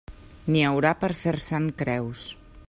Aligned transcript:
N'hi 0.55 0.63
haurà 0.69 0.93
per 1.03 1.11
fer-se'n 1.25 1.69
creus. 1.83 2.25